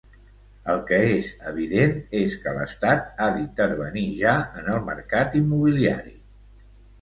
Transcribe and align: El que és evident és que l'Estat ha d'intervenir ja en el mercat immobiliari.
El 0.71 0.79
que 0.85 0.97
és 1.17 1.27
evident 1.51 1.93
és 2.19 2.37
que 2.45 2.53
l'Estat 2.55 3.05
ha 3.19 3.27
d'intervenir 3.35 4.07
ja 4.23 4.35
en 4.63 4.71
el 4.75 4.81
mercat 4.89 5.39
immobiliari. 5.43 6.17